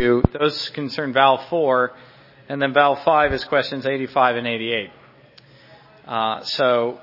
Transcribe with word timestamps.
Those 0.00 0.70
concern 0.70 1.12
vow 1.12 1.36
four, 1.50 1.92
and 2.48 2.62
then 2.62 2.72
vow 2.72 2.94
five 2.94 3.34
is 3.34 3.44
questions 3.44 3.84
85 3.84 4.36
and 4.36 4.46
88. 4.46 4.90
Uh, 6.06 6.42
so, 6.42 6.98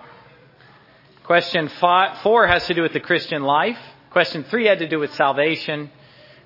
question 1.24 1.68
five, 1.68 2.18
four 2.24 2.48
has 2.48 2.66
to 2.66 2.74
do 2.74 2.82
with 2.82 2.94
the 2.94 3.00
Christian 3.00 3.44
life. 3.44 3.78
Question 4.10 4.46
three 4.46 4.66
had 4.66 4.80
to 4.80 4.88
do 4.88 4.98
with 4.98 5.14
salvation. 5.14 5.92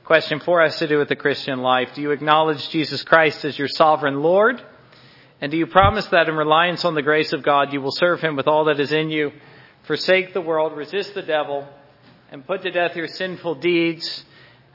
Question 0.04 0.42
four 0.42 0.62
has 0.62 0.78
to 0.80 0.90
do 0.90 0.98
with 0.98 1.08
the 1.08 1.16
Christian 1.16 1.60
life. 1.62 1.92
Do 1.96 2.02
you 2.02 2.12
acknowledge 2.12 2.68
Jesus 2.68 3.02
Christ 3.02 3.46
as 3.46 3.58
your 3.58 3.70
sovereign 3.70 4.22
Lord? 4.22 4.62
And 5.40 5.54
do 5.54 5.58
you 5.58 5.68
promise 5.68 6.06
that 6.08 6.28
in 6.28 6.36
reliance 6.36 6.84
on 6.84 6.96
the 6.96 7.02
grace 7.02 7.32
of 7.32 7.44
God, 7.44 7.72
you 7.72 7.80
will 7.80 7.94
serve 7.94 8.20
Him 8.20 8.36
with 8.36 8.50
all 8.50 8.66
that 8.66 8.82
is 8.82 8.92
in 8.92 9.10
you, 9.10 9.32
forsake 9.84 10.34
the 10.34 10.42
world, 10.42 10.76
resist 10.76 11.14
the 11.14 11.22
devil, 11.22 11.66
and 12.30 12.46
put 12.46 12.64
to 12.64 12.72
death 12.72 12.98
your 12.98 13.08
sinful 13.08 13.56
deeds 13.56 14.26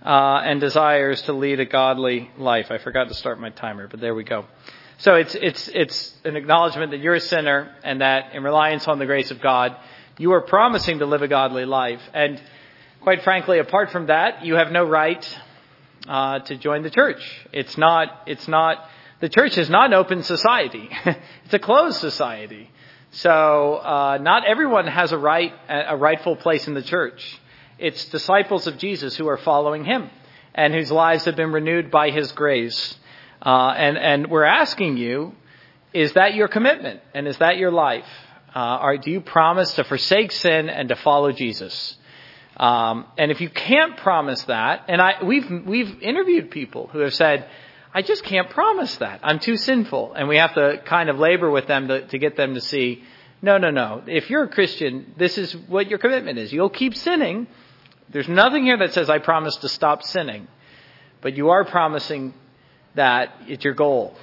uh, 0.04 0.40
and 0.44 0.60
desires 0.60 1.22
to 1.22 1.32
lead 1.32 1.60
a 1.60 1.64
godly 1.64 2.30
life. 2.38 2.70
I 2.70 2.78
forgot 2.78 3.08
to 3.08 3.14
start 3.14 3.40
my 3.40 3.50
timer, 3.50 3.88
but 3.88 4.00
there 4.00 4.14
we 4.14 4.24
go. 4.24 4.46
So 4.98 5.14
it's 5.14 5.34
it's 5.34 5.68
it's 5.68 6.14
an 6.24 6.36
acknowledgement 6.36 6.92
that 6.92 7.00
you're 7.00 7.14
a 7.14 7.20
sinner 7.20 7.74
and 7.84 8.00
that 8.00 8.34
in 8.34 8.42
reliance 8.42 8.88
on 8.88 8.98
the 8.98 9.06
grace 9.06 9.30
of 9.30 9.40
God, 9.42 9.76
you 10.16 10.32
are 10.32 10.40
promising 10.40 11.00
to 11.00 11.06
live 11.06 11.20
a 11.20 11.28
godly 11.28 11.66
life. 11.66 12.00
And 12.14 12.40
quite 13.02 13.22
frankly, 13.22 13.58
apart 13.58 13.90
from 13.90 14.06
that, 14.06 14.44
you 14.44 14.54
have 14.54 14.72
no 14.72 14.84
right 14.84 15.38
uh, 16.08 16.38
to 16.40 16.56
join 16.56 16.82
the 16.82 16.90
church. 16.90 17.20
It's 17.52 17.76
not 17.76 18.22
it's 18.26 18.48
not 18.48 18.88
the 19.20 19.28
church 19.28 19.58
is 19.58 19.68
not 19.68 19.86
an 19.86 19.94
open 19.94 20.22
society. 20.22 20.88
it's 21.44 21.54
a 21.54 21.58
closed 21.58 21.98
society. 21.98 22.70
So 23.10 23.76
uh, 23.76 24.18
not 24.20 24.46
everyone 24.46 24.86
has 24.86 25.12
a 25.12 25.18
right 25.18 25.52
a 25.68 25.96
rightful 25.96 26.36
place 26.36 26.66
in 26.66 26.74
the 26.74 26.82
church. 26.82 27.38
It's 27.78 28.06
disciples 28.06 28.66
of 28.66 28.78
Jesus 28.78 29.16
who 29.16 29.28
are 29.28 29.36
following 29.36 29.84
him 29.84 30.10
and 30.54 30.72
whose 30.72 30.90
lives 30.90 31.26
have 31.26 31.36
been 31.36 31.52
renewed 31.52 31.90
by 31.90 32.10
his 32.10 32.32
grace. 32.32 32.96
Uh, 33.42 33.74
and, 33.76 33.98
and 33.98 34.30
we're 34.30 34.44
asking 34.44 34.96
you, 34.96 35.34
is 35.92 36.14
that 36.14 36.34
your 36.34 36.48
commitment? 36.48 37.00
And 37.14 37.28
is 37.28 37.36
that 37.38 37.58
your 37.58 37.70
life? 37.70 38.06
Uh, 38.54 38.58
are, 38.58 38.96
do 38.96 39.10
you 39.10 39.20
promise 39.20 39.74
to 39.74 39.84
forsake 39.84 40.32
sin 40.32 40.70
and 40.70 40.88
to 40.88 40.96
follow 40.96 41.32
Jesus? 41.32 41.96
Um, 42.56 43.04
and 43.18 43.30
if 43.30 43.42
you 43.42 43.50
can't 43.50 43.98
promise 43.98 44.42
that, 44.44 44.86
and 44.88 45.02
I, 45.02 45.22
we've, 45.22 45.46
we've 45.66 46.02
interviewed 46.02 46.50
people 46.50 46.88
who 46.88 47.00
have 47.00 47.12
said, 47.12 47.46
I 47.92 48.00
just 48.00 48.24
can't 48.24 48.48
promise 48.48 48.96
that. 48.96 49.20
I'm 49.22 49.38
too 49.38 49.58
sinful. 49.58 50.14
And 50.14 50.28
we 50.28 50.38
have 50.38 50.54
to 50.54 50.82
kind 50.86 51.10
of 51.10 51.18
labor 51.18 51.50
with 51.50 51.66
them 51.66 51.88
to, 51.88 52.06
to 52.06 52.18
get 52.18 52.36
them 52.36 52.54
to 52.54 52.60
see, 52.62 53.04
no, 53.42 53.58
no, 53.58 53.70
no. 53.70 54.02
If 54.06 54.30
you're 54.30 54.44
a 54.44 54.48
Christian, 54.48 55.14
this 55.18 55.36
is 55.36 55.54
what 55.54 55.88
your 55.90 55.98
commitment 55.98 56.38
is. 56.38 56.50
You'll 56.50 56.70
keep 56.70 56.94
sinning, 56.94 57.46
there's 58.10 58.28
nothing 58.28 58.64
here 58.64 58.78
that 58.78 58.92
says, 58.94 59.10
I 59.10 59.18
promise 59.18 59.56
to 59.56 59.68
stop 59.68 60.02
sinning. 60.02 60.48
But 61.20 61.36
you 61.36 61.50
are 61.50 61.64
promising 61.64 62.34
that 62.94 63.34
it's 63.46 63.64
your 63.64 63.74
goal. 63.74 64.16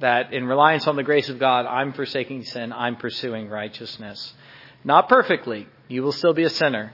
That 0.00 0.32
in 0.32 0.46
reliance 0.46 0.86
on 0.86 0.96
the 0.96 1.02
grace 1.02 1.28
of 1.28 1.38
God, 1.38 1.66
I'm 1.66 1.92
forsaking 1.92 2.44
sin, 2.44 2.72
I'm 2.72 2.96
pursuing 2.96 3.48
righteousness. 3.48 4.32
Not 4.82 5.08
perfectly. 5.08 5.68
You 5.88 6.02
will 6.02 6.12
still 6.12 6.32
be 6.32 6.44
a 6.44 6.50
sinner. 6.50 6.92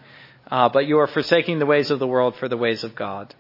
Uh, 0.51 0.69
but 0.69 0.87
you 0.87 0.99
are 0.99 1.07
forsaking 1.07 1.59
the 1.59 1.67
ways 1.67 1.91
of 1.91 1.99
the 1.99 2.07
world 2.07 2.37
for 2.37 2.49
the 2.49 2.57
ways 2.57 2.85
of 2.85 2.95
God. 2.95 3.35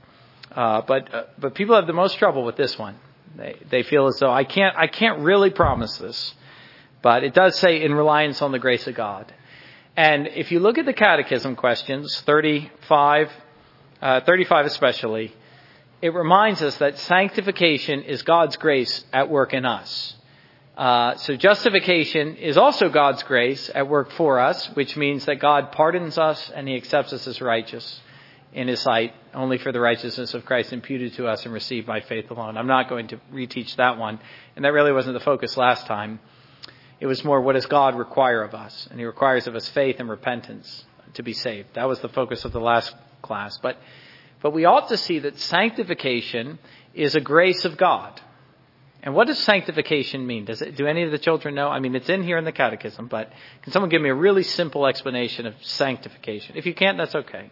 Uh, 0.51 0.83
but 0.83 1.15
uh, 1.15 1.25
but 1.39 1.55
people 1.55 1.75
have 1.77 1.87
the 1.87 1.93
most 1.93 2.19
trouble 2.19 2.45
with 2.45 2.57
this 2.57 2.79
one. 2.79 2.97
They 3.37 3.57
they 3.71 3.83
feel 3.83 4.07
as 4.07 4.19
though 4.19 4.33
I 4.33 4.45
can't 4.45 4.77
I 4.77 4.87
can't 4.87 5.21
really 5.21 5.51
promise 5.51 5.99
this, 5.99 6.34
but 7.03 7.23
it 7.23 7.34
does 7.34 7.59
say 7.59 7.83
in 7.83 7.95
reliance 7.95 8.43
on 8.43 8.53
the 8.53 8.59
grace 8.59 8.87
of 8.87 8.95
God. 8.95 9.33
And 9.97 10.27
if 10.28 10.52
you 10.52 10.61
look 10.61 10.77
at 10.77 10.84
the 10.84 10.92
catechism 10.92 11.56
questions, 11.56 12.21
35, 12.21 13.31
uh, 14.03 14.21
35 14.21 14.66
especially, 14.66 15.34
it 16.03 16.12
reminds 16.12 16.60
us 16.60 16.76
that 16.76 16.98
sanctification 16.98 18.03
is 18.03 18.22
God's 18.22 18.59
grace 18.59 19.04
at 19.12 19.31
work 19.31 19.54
in 19.54 19.65
us. 19.65 20.15
Uh, 20.76 21.16
so 21.16 21.34
justification 21.37 22.37
is 22.37 22.59
also 22.59 22.91
God's 22.91 23.22
grace 23.22 23.71
at 23.75 23.88
work 23.88 24.10
for 24.12 24.38
us, 24.38 24.66
which 24.75 24.98
means 24.98 25.25
that 25.25 25.37
God 25.37 25.72
pardons 25.72 26.19
us 26.19 26.50
and 26.54 26.69
He 26.69 26.76
accepts 26.76 27.15
us 27.15 27.26
as 27.26 27.41
righteous 27.41 28.00
in 28.53 28.69
His 28.69 28.81
sight, 28.81 29.15
only 29.32 29.56
for 29.56 29.72
the 29.72 29.81
righteousness 29.81 30.34
of 30.34 30.44
Christ 30.44 30.75
imputed 30.75 31.15
to 31.15 31.26
us 31.26 31.47
and 31.47 31.54
received 31.54 31.87
by 31.87 32.00
faith 32.00 32.31
alone. 32.31 32.59
I'm 32.59 32.66
not 32.66 32.91
going 32.91 33.09
to 33.09 33.21
reteach 33.32 33.76
that 33.76 33.97
one, 33.97 34.21
and 34.54 34.66
that 34.66 34.72
really 34.72 34.92
wasn't 34.92 35.15
the 35.15 35.25
focus 35.25 35.56
last 35.56 35.87
time. 35.87 36.21
It 36.99 37.07
was 37.07 37.25
more, 37.25 37.41
what 37.41 37.55
does 37.55 37.67
God 37.67 37.95
require 37.95 38.43
of 38.43 38.55
us? 38.55 38.89
And 38.91 38.99
He 38.99 39.05
requires 39.05 39.47
of 39.47 39.55
us 39.55 39.69
faith 39.69 39.97
and 39.99 40.09
repentance 40.09 40.84
to 41.15 41.23
be 41.23 41.33
saved. 41.33 41.75
That 41.75 41.89
was 41.89 42.01
the 42.01 42.09
focus 42.09 42.45
of 42.45 42.53
the 42.53 42.61
last 42.61 42.95
class. 43.23 43.59
But, 43.59 43.77
but 44.43 44.53
we 44.53 44.65
ought 44.65 44.89
to 44.89 44.97
see 44.97 45.19
that 45.21 45.39
sanctification 45.39 46.59
is 46.95 47.15
a 47.15 47.21
grace 47.21 47.65
of 47.65 47.77
God. 47.77 48.21
And 49.03 49.15
what 49.15 49.29
does 49.29 49.39
sanctification 49.39 50.27
mean? 50.27 50.47
Does 50.47 50.62
it, 50.62 50.77
do 50.77 50.87
any 50.87 51.05
of 51.05 51.12
the 51.12 51.19
children 51.19 51.55
know? 51.55 51.69
I 51.69 51.79
mean, 51.79 51.95
it's 51.95 52.09
in 52.09 52.23
here 52.23 52.39
in 52.39 52.45
the 52.45 52.53
catechism, 52.53 53.07
but 53.07 53.31
can 53.63 53.73
someone 53.73 53.91
give 53.91 54.03
me 54.03 54.09
a 54.09 54.15
really 54.15 54.43
simple 54.43 54.87
explanation 54.87 55.47
of 55.47 55.55
sanctification? 55.63 56.57
If 56.57 56.67
you 56.67 56.75
can't, 56.75 56.99
that's 56.99 57.15
okay. 57.15 57.51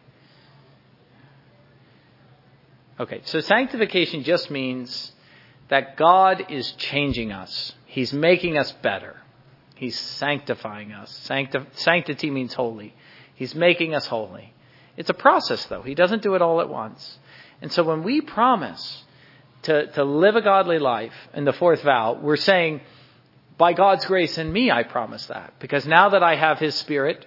Okay, 2.99 3.21
so 3.25 3.41
sanctification 3.41 4.25
just 4.25 4.50
means 4.50 5.12
that 5.69 5.97
God 5.97 6.47
is 6.50 6.72
changing 6.72 7.32
us. 7.32 7.72
He's 7.87 8.12
making 8.12 8.56
us 8.59 8.72
better. 8.82 9.16
He's 9.84 10.00
sanctifying 10.00 10.92
us. 10.92 11.10
Sancti- 11.24 11.66
sanctity 11.72 12.30
means 12.30 12.54
holy. 12.54 12.94
He's 13.34 13.54
making 13.54 13.94
us 13.94 14.06
holy. 14.06 14.54
It's 14.96 15.10
a 15.10 15.14
process, 15.14 15.66
though. 15.66 15.82
He 15.82 15.94
doesn't 15.94 16.22
do 16.22 16.34
it 16.36 16.40
all 16.40 16.62
at 16.62 16.70
once. 16.70 17.18
And 17.60 17.70
so 17.70 17.82
when 17.82 18.02
we 18.02 18.22
promise 18.22 19.04
to, 19.64 19.92
to 19.92 20.02
live 20.02 20.36
a 20.36 20.40
godly 20.40 20.78
life 20.78 21.12
in 21.34 21.44
the 21.44 21.52
fourth 21.52 21.82
vow, 21.82 22.18
we're 22.18 22.36
saying, 22.36 22.80
by 23.58 23.74
God's 23.74 24.06
grace 24.06 24.38
in 24.38 24.50
me, 24.50 24.70
I 24.70 24.84
promise 24.84 25.26
that. 25.26 25.52
Because 25.58 25.86
now 25.86 26.08
that 26.08 26.22
I 26.22 26.34
have 26.34 26.58
His 26.58 26.74
Spirit, 26.76 27.26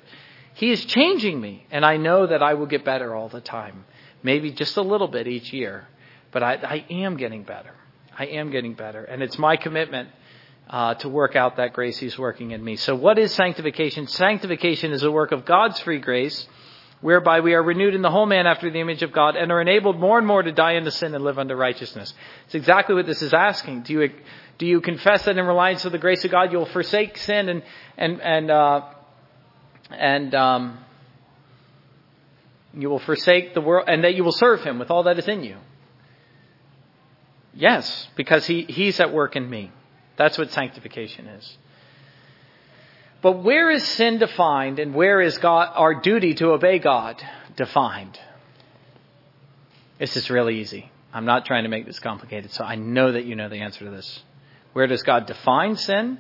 He 0.56 0.72
is 0.72 0.84
changing 0.86 1.40
me. 1.40 1.68
And 1.70 1.86
I 1.86 1.98
know 1.98 2.26
that 2.26 2.42
I 2.42 2.56
will 2.56 2.66
get 2.66 2.84
better 2.84 3.14
all 3.14 3.30
the 3.30 3.40
time. 3.40 3.86
Maybe 4.24 4.52
just 4.52 4.78
a 4.78 4.82
little 4.82 5.08
bit 5.08 5.28
each 5.28 5.54
year. 5.54 5.88
But 6.32 6.42
I, 6.42 6.54
I 6.56 6.86
am 6.90 7.18
getting 7.18 7.44
better. 7.44 7.76
I 8.18 8.26
am 8.26 8.50
getting 8.50 8.74
better. 8.74 9.04
And 9.04 9.22
it's 9.22 9.38
my 9.38 9.58
commitment 9.58 10.10
uh, 10.70 10.96
to 10.96 11.10
work 11.10 11.36
out 11.36 11.58
that 11.58 11.74
grace 11.74 11.98
He's 11.98 12.18
working 12.18 12.52
in 12.52 12.64
me. 12.64 12.76
So, 12.76 12.96
what 12.96 13.18
is 13.18 13.34
sanctification? 13.34 14.08
Sanctification 14.08 14.92
is 14.92 15.04
a 15.04 15.12
work 15.12 15.32
of 15.32 15.46
God's 15.46 15.80
free 15.80 16.00
grace, 16.00 16.48
whereby 17.02 17.40
we 17.40 17.54
are 17.54 17.64
renewed 17.64 17.96
in 17.96 18.02
the 18.02 18.12
whole 18.12 18.26
man 18.26 18.48
after 18.48 18.70
the 18.70 18.80
image 18.80 19.04
of 19.04 19.12
God 19.12 19.36
and 19.36 19.52
are 19.52 19.62
enabled 19.62 20.00
more 20.00 20.18
and 20.18 20.28
more 20.28 20.42
to 20.42 20.52
die 20.52 20.78
unto 20.78 20.92
sin 20.92 21.16
and 21.16 21.24
live 21.24 21.40
unto 21.40 21.54
righteousness. 21.54 22.14
It's 22.46 22.56
exactly 22.56 22.96
what 22.96 23.06
this 23.06 23.22
is 23.22 23.34
asking. 23.34 23.84
Do 23.84 23.94
you 23.94 24.12
do 24.58 24.66
you 24.66 24.82
confess 24.82 25.26
that 25.26 25.38
in 25.38 25.46
reliance 25.46 25.86
of 25.86 25.92
the 25.92 26.00
grace 26.00 26.26
of 26.26 26.32
God 26.32 26.52
you'll 26.52 26.66
forsake 26.66 27.18
sin 27.18 27.50
and 27.50 27.64
and 27.98 28.22
and 28.22 28.52
uh, 28.52 28.82
and 29.92 30.36
um, 30.36 30.80
you 32.74 32.90
will 32.90 33.00
forsake 33.00 33.54
the 33.54 33.62
world 33.62 33.88
and 33.88 34.04
that 34.04 34.16
you 34.16 34.24
will 34.24 34.32
serve 34.32 34.64
Him 34.64 34.80
with 34.80 34.92
all 34.92 35.04
that 35.04 35.18
is 35.18 35.28
in 35.28 35.44
you? 35.44 35.58
Yes, 37.54 38.08
because 38.16 38.46
he, 38.46 38.64
He's 38.64 39.00
at 39.00 39.12
work 39.12 39.36
in 39.36 39.50
me. 39.50 39.72
That's 40.18 40.38
what 40.38 40.52
sanctification 40.52 41.28
is. 41.28 41.58
But 43.22 43.44
where 43.44 43.70
is 43.72 43.84
sin 43.84 44.20
defined 44.20 44.80
and 44.80 44.94
where 44.94 45.22
is 45.22 45.38
God, 45.38 45.72
our 45.76 45.96
duty 45.96 46.34
to 46.36 46.52
obey 46.52 46.80
God 46.80 47.22
defined? 47.56 48.20
This 50.00 50.16
is 50.16 50.30
really 50.30 50.60
easy. 50.60 50.92
I'm 51.14 51.26
not 51.26 51.46
trying 51.46 51.64
to 51.64 51.70
make 51.70 51.86
this 51.86 52.00
complicated, 52.00 52.52
so 52.52 52.64
I 52.64 52.76
know 52.76 53.12
that 53.12 53.26
you 53.26 53.36
know 53.36 53.50
the 53.50 53.62
answer 53.62 53.86
to 53.86 53.92
this. 53.92 54.22
Where 54.74 54.86
does 54.86 55.02
God 55.02 55.26
define 55.26 55.76
sin? 55.76 56.20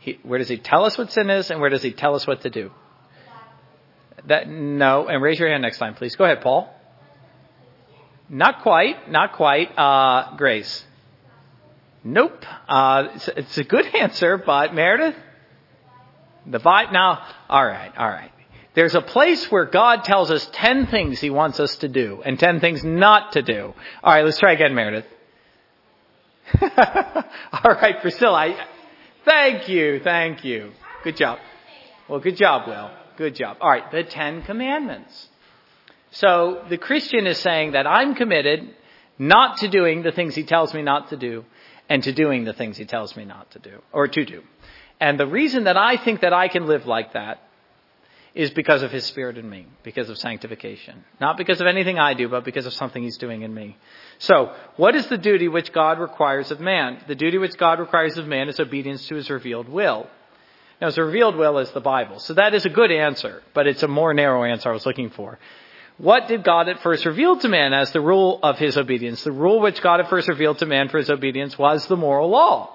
He, 0.00 0.18
where 0.24 0.38
does 0.38 0.48
He 0.48 0.56
tell 0.56 0.84
us 0.84 0.98
what 0.98 1.12
sin 1.12 1.30
is, 1.30 1.50
and 1.50 1.60
where 1.60 1.70
does 1.70 1.82
He 1.82 1.92
tell 1.92 2.16
us 2.16 2.26
what 2.26 2.40
to 2.40 2.50
do? 2.50 2.72
That 4.26 4.48
no, 4.48 5.06
and 5.06 5.22
raise 5.22 5.38
your 5.38 5.48
hand 5.48 5.62
next 5.62 5.78
time, 5.78 5.94
please. 5.94 6.16
Go 6.16 6.24
ahead, 6.24 6.40
Paul. 6.40 6.72
Not 8.28 8.62
quite, 8.62 9.10
not 9.10 9.34
quite. 9.34 9.76
Uh, 9.78 10.36
Grace. 10.36 10.84
Nope. 12.04 12.44
Uh, 12.68 13.08
it's, 13.14 13.28
it's, 13.28 13.58
a 13.58 13.64
good 13.64 13.86
answer, 13.94 14.36
but 14.36 14.74
Meredith? 14.74 15.14
The? 16.46 16.58
Now, 16.58 17.24
alright, 17.48 17.96
alright. 17.96 18.32
There's 18.74 18.94
a 18.94 19.02
place 19.02 19.50
where 19.50 19.66
God 19.66 20.02
tells 20.02 20.30
us 20.30 20.48
10 20.52 20.86
things 20.86 21.20
He 21.20 21.30
wants 21.30 21.60
us 21.60 21.76
to 21.76 21.88
do 21.88 22.22
and 22.24 22.38
10 22.38 22.60
things 22.60 22.82
not 22.82 23.32
to 23.32 23.42
do. 23.42 23.74
Alright, 24.02 24.24
let's 24.24 24.38
try 24.38 24.52
again, 24.52 24.74
Meredith. 24.74 25.06
alright, 27.64 28.00
Priscilla. 28.00 28.32
I, 28.32 28.66
thank 29.24 29.68
you, 29.68 30.00
thank 30.00 30.44
you. 30.44 30.72
Good 31.04 31.16
job. 31.16 31.38
Well, 32.08 32.18
good 32.18 32.36
job, 32.36 32.66
Will. 32.66 32.90
Good 33.16 33.36
job. 33.36 33.58
Alright, 33.60 33.92
the 33.92 34.02
10 34.02 34.42
commandments. 34.42 35.28
So, 36.10 36.64
the 36.68 36.78
Christian 36.78 37.26
is 37.26 37.38
saying 37.38 37.72
that 37.72 37.86
I'm 37.86 38.14
committed 38.14 38.74
not 39.18 39.58
to 39.58 39.68
doing 39.68 40.02
the 40.02 40.12
things 40.12 40.34
He 40.34 40.42
tells 40.42 40.74
me 40.74 40.82
not 40.82 41.10
to 41.10 41.16
do 41.16 41.44
and 41.92 42.02
to 42.04 42.10
doing 42.10 42.44
the 42.44 42.54
things 42.54 42.78
he 42.78 42.86
tells 42.86 43.14
me 43.18 43.26
not 43.26 43.50
to 43.50 43.58
do 43.58 43.82
or 43.92 44.08
to 44.08 44.24
do. 44.24 44.42
And 44.98 45.20
the 45.20 45.26
reason 45.26 45.64
that 45.64 45.76
I 45.76 45.98
think 45.98 46.22
that 46.22 46.32
I 46.32 46.48
can 46.48 46.66
live 46.66 46.86
like 46.86 47.12
that 47.12 47.42
is 48.34 48.50
because 48.50 48.82
of 48.82 48.90
his 48.90 49.04
spirit 49.04 49.36
in 49.36 49.46
me, 49.48 49.66
because 49.82 50.08
of 50.08 50.16
sanctification. 50.16 51.04
Not 51.20 51.36
because 51.36 51.60
of 51.60 51.66
anything 51.66 51.98
I 51.98 52.14
do, 52.14 52.30
but 52.30 52.46
because 52.46 52.64
of 52.64 52.72
something 52.72 53.02
he's 53.02 53.18
doing 53.18 53.42
in 53.42 53.52
me. 53.52 53.76
So, 54.16 54.54
what 54.76 54.96
is 54.96 55.06
the 55.08 55.18
duty 55.18 55.48
which 55.48 55.70
God 55.74 55.98
requires 55.98 56.50
of 56.50 56.60
man? 56.60 56.96
The 57.08 57.14
duty 57.14 57.36
which 57.36 57.58
God 57.58 57.78
requires 57.78 58.16
of 58.16 58.26
man 58.26 58.48
is 58.48 58.58
obedience 58.58 59.06
to 59.08 59.16
his 59.16 59.28
revealed 59.28 59.68
will. 59.68 60.06
Now, 60.80 60.86
his 60.86 60.96
revealed 60.96 61.36
will 61.36 61.58
is 61.58 61.70
the 61.72 61.82
Bible. 61.82 62.20
So 62.20 62.32
that 62.32 62.54
is 62.54 62.64
a 62.64 62.70
good 62.70 62.90
answer, 62.90 63.42
but 63.52 63.66
it's 63.66 63.82
a 63.82 63.88
more 63.88 64.14
narrow 64.14 64.44
answer 64.44 64.70
I 64.70 64.72
was 64.72 64.86
looking 64.86 65.10
for. 65.10 65.38
What 66.02 66.26
did 66.26 66.42
God 66.42 66.68
at 66.68 66.82
first 66.82 67.06
reveal 67.06 67.38
to 67.38 67.48
man 67.48 67.72
as 67.72 67.92
the 67.92 68.00
rule 68.00 68.40
of 68.42 68.58
his 68.58 68.76
obedience? 68.76 69.22
The 69.22 69.30
rule 69.30 69.60
which 69.60 69.80
God 69.80 70.00
at 70.00 70.10
first 70.10 70.26
revealed 70.26 70.58
to 70.58 70.66
man 70.66 70.88
for 70.88 70.98
his 70.98 71.08
obedience 71.08 71.56
was 71.56 71.86
the 71.86 71.96
moral 71.96 72.28
law. 72.28 72.74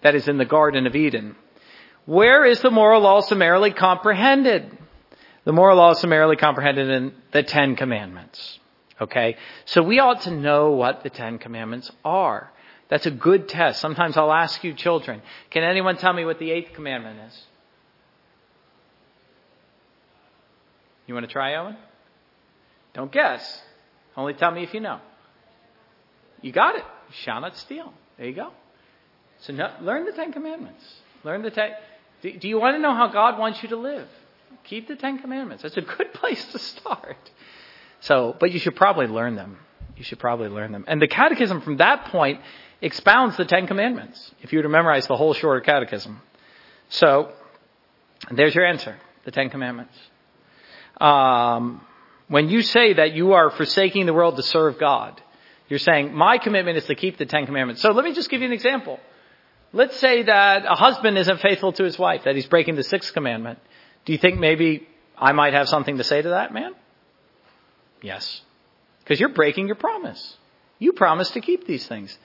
That 0.00 0.14
is 0.14 0.26
in 0.26 0.38
the 0.38 0.46
Garden 0.46 0.86
of 0.86 0.96
Eden. 0.96 1.36
Where 2.06 2.46
is 2.46 2.62
the 2.62 2.70
moral 2.70 3.02
law 3.02 3.20
summarily 3.20 3.72
comprehended? 3.72 4.74
The 5.44 5.52
moral 5.52 5.76
law 5.76 5.90
is 5.90 5.98
summarily 5.98 6.36
comprehended 6.36 6.88
in 6.88 7.12
the 7.30 7.42
Ten 7.42 7.76
Commandments. 7.76 8.58
Okay? 9.02 9.36
So 9.66 9.82
we 9.82 9.98
ought 9.98 10.22
to 10.22 10.30
know 10.30 10.70
what 10.70 11.02
the 11.02 11.10
Ten 11.10 11.36
Commandments 11.36 11.92
are. 12.06 12.50
That's 12.88 13.04
a 13.04 13.10
good 13.10 13.50
test. 13.50 13.82
Sometimes 13.82 14.16
I'll 14.16 14.32
ask 14.32 14.64
you 14.64 14.72
children, 14.72 15.20
can 15.50 15.62
anyone 15.62 15.98
tell 15.98 16.14
me 16.14 16.24
what 16.24 16.38
the 16.38 16.52
eighth 16.52 16.72
commandment 16.72 17.20
is? 17.28 17.38
You 21.06 21.12
want 21.12 21.26
to 21.26 21.32
try, 21.32 21.54
Owen? 21.56 21.76
Don't 22.96 23.12
guess. 23.12 23.62
Only 24.16 24.32
tell 24.32 24.50
me 24.50 24.62
if 24.62 24.72
you 24.72 24.80
know. 24.80 25.00
You 26.40 26.50
got 26.50 26.76
it. 26.76 26.84
You 27.08 27.14
shall 27.22 27.42
not 27.42 27.56
steal. 27.58 27.92
There 28.16 28.26
you 28.26 28.34
go. 28.34 28.50
So 29.40 29.52
no, 29.52 29.70
learn 29.82 30.06
the 30.06 30.12
Ten 30.12 30.32
Commandments. 30.32 30.82
Learn 31.22 31.42
the 31.42 31.50
Ten. 31.50 31.72
Do, 32.22 32.48
you 32.48 32.58
want 32.58 32.74
to 32.74 32.80
know 32.80 32.94
how 32.94 33.08
God 33.08 33.38
wants 33.38 33.62
you 33.62 33.68
to 33.68 33.76
live? 33.76 34.08
Keep 34.64 34.88
the 34.88 34.96
Ten 34.96 35.18
Commandments. 35.18 35.62
That's 35.62 35.76
a 35.76 35.82
good 35.82 36.14
place 36.14 36.42
to 36.52 36.58
start. 36.58 37.18
So, 38.00 38.34
but 38.40 38.50
you 38.50 38.58
should 38.58 38.76
probably 38.76 39.06
learn 39.06 39.36
them. 39.36 39.58
You 39.98 40.02
should 40.02 40.18
probably 40.18 40.48
learn 40.48 40.72
them. 40.72 40.84
And 40.88 41.00
the 41.00 41.08
Catechism 41.08 41.60
from 41.60 41.76
that 41.76 42.06
point 42.06 42.40
expounds 42.80 43.36
the 43.36 43.44
Ten 43.44 43.66
Commandments. 43.66 44.32
If 44.40 44.54
you 44.54 44.58
were 44.60 44.62
to 44.62 44.68
memorize 44.70 45.06
the 45.06 45.16
whole 45.16 45.34
shorter 45.34 45.60
Catechism. 45.60 46.22
So, 46.88 47.32
there's 48.30 48.54
your 48.54 48.64
answer. 48.64 48.96
The 49.26 49.32
Ten 49.32 49.50
Commandments. 49.50 49.94
Um, 50.98 51.82
when 52.28 52.48
you 52.48 52.62
say 52.62 52.94
that 52.94 53.12
you 53.12 53.32
are 53.32 53.50
forsaking 53.50 54.06
the 54.06 54.14
world 54.14 54.36
to 54.36 54.42
serve 54.42 54.78
God, 54.78 55.20
you're 55.68 55.78
saying, 55.78 56.14
my 56.14 56.38
commitment 56.38 56.76
is 56.76 56.84
to 56.86 56.94
keep 56.94 57.18
the 57.18 57.26
Ten 57.26 57.46
Commandments. 57.46 57.82
So 57.82 57.90
let 57.90 58.04
me 58.04 58.14
just 58.14 58.30
give 58.30 58.40
you 58.40 58.46
an 58.46 58.52
example. 58.52 59.00
Let's 59.72 59.96
say 59.96 60.22
that 60.22 60.64
a 60.64 60.74
husband 60.74 61.18
isn't 61.18 61.40
faithful 61.40 61.72
to 61.72 61.84
his 61.84 61.98
wife, 61.98 62.24
that 62.24 62.34
he's 62.34 62.46
breaking 62.46 62.76
the 62.76 62.84
sixth 62.84 63.12
commandment. 63.12 63.58
Do 64.04 64.12
you 64.12 64.18
think 64.18 64.38
maybe 64.38 64.86
I 65.18 65.32
might 65.32 65.54
have 65.54 65.68
something 65.68 65.98
to 65.98 66.04
say 66.04 66.22
to 66.22 66.30
that 66.30 66.54
man? 66.54 66.74
Yes. 68.00 68.42
Because 69.00 69.18
you're 69.18 69.28
breaking 69.28 69.66
your 69.66 69.76
promise. 69.76 70.36
You 70.78 70.92
promised 70.92 71.34
to 71.34 71.40
keep 71.40 71.66
these 71.66 71.86
things. 71.86 72.16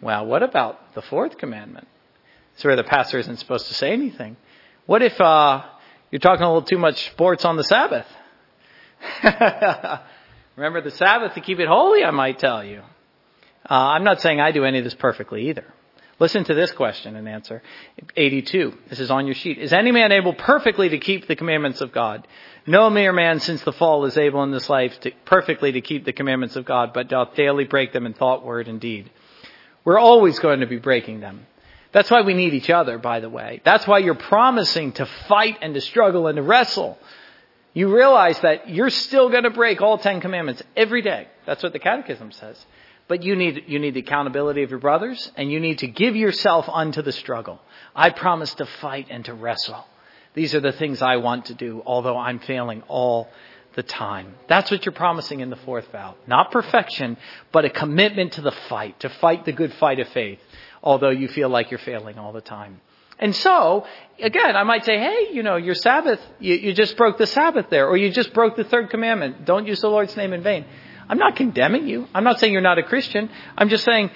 Well, 0.00 0.26
what 0.26 0.42
about 0.42 0.94
the 0.94 1.02
fourth 1.02 1.38
commandment? 1.38 1.86
It's 2.54 2.64
where 2.64 2.76
the 2.76 2.84
pastor 2.84 3.18
isn't 3.18 3.38
supposed 3.38 3.68
to 3.68 3.74
say 3.74 3.92
anything. 3.92 4.36
What 4.86 5.02
if 5.02 5.18
uh, 5.20 5.64
you're 6.10 6.20
talking 6.20 6.42
a 6.42 6.46
little 6.46 6.62
too 6.62 6.78
much 6.78 7.10
sports 7.10 7.44
on 7.44 7.56
the 7.56 7.64
Sabbath? 7.64 8.06
Remember 10.56 10.80
the 10.80 10.90
Sabbath 10.90 11.34
to 11.34 11.40
keep 11.40 11.58
it 11.58 11.68
holy, 11.68 12.04
I 12.04 12.10
might 12.10 12.38
tell 12.38 12.64
you. 12.64 12.82
Uh, 13.68 13.74
I'm 13.74 14.04
not 14.04 14.20
saying 14.20 14.40
I 14.40 14.52
do 14.52 14.64
any 14.64 14.78
of 14.78 14.84
this 14.84 14.94
perfectly 14.94 15.48
either. 15.48 15.64
Listen 16.20 16.44
to 16.44 16.54
this 16.54 16.70
question 16.70 17.16
and 17.16 17.28
answer. 17.28 17.62
82. 18.16 18.74
This 18.88 19.00
is 19.00 19.10
on 19.10 19.26
your 19.26 19.34
sheet. 19.34 19.58
Is 19.58 19.72
any 19.72 19.90
man 19.90 20.12
able 20.12 20.32
perfectly 20.32 20.90
to 20.90 20.98
keep 20.98 21.26
the 21.26 21.34
commandments 21.34 21.80
of 21.80 21.92
God? 21.92 22.28
No 22.66 22.88
mere 22.88 23.12
man 23.12 23.40
since 23.40 23.62
the 23.62 23.72
fall 23.72 24.04
is 24.04 24.16
able 24.16 24.42
in 24.44 24.52
this 24.52 24.68
life 24.68 24.98
to, 25.00 25.10
perfectly 25.24 25.72
to 25.72 25.80
keep 25.80 26.04
the 26.04 26.12
commandments 26.12 26.54
of 26.56 26.64
God, 26.64 26.92
but 26.94 27.08
doth 27.08 27.34
daily 27.34 27.64
break 27.64 27.92
them 27.92 28.06
in 28.06 28.14
thought, 28.14 28.44
word, 28.44 28.68
and 28.68 28.80
deed. 28.80 29.10
We're 29.84 29.98
always 29.98 30.38
going 30.38 30.60
to 30.60 30.66
be 30.66 30.78
breaking 30.78 31.20
them. 31.20 31.46
That's 31.92 32.10
why 32.10 32.22
we 32.22 32.34
need 32.34 32.54
each 32.54 32.70
other, 32.70 32.98
by 32.98 33.20
the 33.20 33.30
way. 33.30 33.60
That's 33.64 33.86
why 33.86 33.98
you're 33.98 34.14
promising 34.14 34.92
to 34.92 35.06
fight 35.28 35.58
and 35.62 35.74
to 35.74 35.80
struggle 35.80 36.26
and 36.26 36.36
to 36.36 36.42
wrestle. 36.42 36.98
You 37.74 37.92
realize 37.92 38.38
that 38.40 38.70
you're 38.70 38.88
still 38.88 39.30
going 39.30 39.42
to 39.42 39.50
break 39.50 39.82
all 39.82 39.98
Ten 39.98 40.20
Commandments 40.20 40.62
every 40.76 41.02
day. 41.02 41.26
That's 41.44 41.62
what 41.62 41.72
the 41.72 41.80
Catechism 41.80 42.30
says. 42.30 42.64
But 43.08 43.24
you 43.24 43.34
need, 43.34 43.64
you 43.66 43.80
need 43.80 43.94
the 43.94 44.00
accountability 44.00 44.62
of 44.62 44.70
your 44.70 44.78
brothers, 44.78 45.30
and 45.36 45.50
you 45.50 45.60
need 45.60 45.80
to 45.80 45.88
give 45.88 46.16
yourself 46.16 46.68
unto 46.68 47.02
the 47.02 47.12
struggle. 47.12 47.60
I 47.94 48.10
promise 48.10 48.54
to 48.54 48.66
fight 48.80 49.08
and 49.10 49.24
to 49.26 49.34
wrestle. 49.34 49.84
These 50.34 50.54
are 50.54 50.60
the 50.60 50.72
things 50.72 51.02
I 51.02 51.16
want 51.16 51.46
to 51.46 51.54
do, 51.54 51.82
although 51.84 52.16
I'm 52.16 52.38
failing 52.38 52.82
all 52.88 53.28
the 53.74 53.82
time. 53.82 54.36
That's 54.48 54.70
what 54.70 54.86
you're 54.86 54.92
promising 54.92 55.40
in 55.40 55.50
the 55.50 55.56
fourth 55.56 55.90
vow. 55.90 56.14
Not 56.28 56.52
perfection, 56.52 57.16
but 57.52 57.64
a 57.64 57.70
commitment 57.70 58.34
to 58.34 58.40
the 58.40 58.54
fight, 58.68 59.00
to 59.00 59.08
fight 59.08 59.44
the 59.44 59.52
good 59.52 59.74
fight 59.74 59.98
of 59.98 60.08
faith, 60.08 60.38
although 60.82 61.10
you 61.10 61.28
feel 61.28 61.48
like 61.48 61.70
you're 61.70 61.78
failing 61.78 62.18
all 62.18 62.32
the 62.32 62.40
time. 62.40 62.80
And 63.18 63.34
so, 63.34 63.86
again, 64.20 64.56
I 64.56 64.64
might 64.64 64.84
say, 64.84 64.98
hey, 64.98 65.28
you 65.32 65.42
know, 65.42 65.56
your 65.56 65.74
Sabbath, 65.74 66.20
you, 66.40 66.54
you 66.54 66.72
just 66.72 66.96
broke 66.96 67.18
the 67.18 67.26
Sabbath 67.26 67.66
there, 67.70 67.88
or 67.88 67.96
you 67.96 68.10
just 68.10 68.32
broke 68.34 68.56
the 68.56 68.64
third 68.64 68.90
commandment. 68.90 69.44
Don't 69.44 69.66
use 69.66 69.80
the 69.80 69.88
Lord's 69.88 70.16
name 70.16 70.32
in 70.32 70.42
vain. 70.42 70.64
I'm 71.08 71.18
not 71.18 71.36
condemning 71.36 71.86
you. 71.86 72.08
I'm 72.14 72.24
not 72.24 72.40
saying 72.40 72.52
you're 72.52 72.62
not 72.62 72.78
a 72.78 72.82
Christian. 72.82 73.30
I'm 73.56 73.68
just 73.68 73.84
saying, 73.84 74.10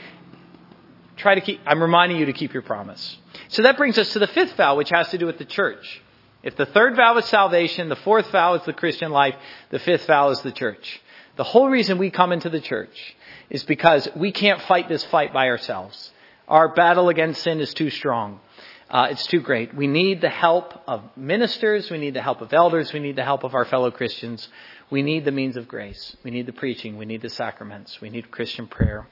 try 1.17 1.35
to 1.35 1.41
keep, 1.41 1.61
I'm 1.67 1.83
reminding 1.83 2.19
you 2.19 2.27
to 2.27 2.33
keep 2.33 2.53
your 2.53 2.63
promise. 2.63 3.19
So 3.49 3.63
that 3.63 3.77
brings 3.77 3.99
us 3.99 4.13
to 4.15 4.19
the 4.19 4.27
fifth 4.27 4.55
vow, 4.57 4.77
which 4.77 4.91
has 4.91 5.09
to 5.11 5.19
do 5.19 5.27
with 5.27 5.39
the 5.39 5.45
church. 5.45 6.03
If 6.43 6.57
the 6.57 6.67
third 6.67 6.97
vow 6.97 7.17
is 7.19 7.25
salvation, 7.27 7.89
the 7.89 7.97
fourth 7.97 8.31
vow 8.31 8.55
is 8.55 8.63
the 8.63 8.73
Christian 8.73 9.11
life, 9.11 9.35
the 9.71 9.79
fifth 9.79 10.07
vow 10.07 10.31
is 10.31 10.41
the 10.43 10.53
church. 10.53 11.01
The 11.37 11.45
whole 11.45 11.69
reason 11.69 11.99
we 11.99 12.11
come 12.11 12.33
into 12.33 12.49
the 12.49 12.61
church 12.61 13.17
is 13.51 13.65
because 13.65 14.09
we 14.17 14.33
can't 14.33 14.61
fight 14.63 14.89
this 14.89 15.05
fight 15.05 15.33
by 15.33 15.49
ourselves. 15.49 16.13
Our 16.47 16.69
battle 16.69 17.09
against 17.09 17.43
sin 17.43 17.61
is 17.61 17.75
too 17.75 17.91
strong. 17.91 18.41
Uh, 18.91 19.09
it's 19.11 19.27
too 19.27 19.41
great. 19.41 19.75
We 19.75 19.87
need 19.87 20.23
the 20.23 20.31
help 20.31 20.73
of 20.87 21.03
ministers. 21.15 21.91
We 21.91 21.99
need 21.99 22.15
the 22.15 22.23
help 22.23 22.41
of 22.41 22.53
elders. 22.53 22.93
We 22.93 23.01
need 23.01 23.17
the 23.17 23.25
help 23.25 23.45
of 23.45 23.55
our 23.55 23.67
fellow 23.67 23.91
Christians. 23.91 24.49
We 24.91 25.03
need 25.03 25.27
the 25.27 25.33
means 25.33 25.59
of 25.59 25.69
grace. 25.69 26.17
We 26.25 26.31
need 26.31 26.47
the 26.47 26.55
preaching. 26.55 26.97
We 26.97 27.05
need 27.05 27.21
the 27.21 27.29
sacraments. 27.29 28.01
We 28.01 28.09
need 28.09 28.31
Christian 28.31 28.67
prayer. 28.67 29.07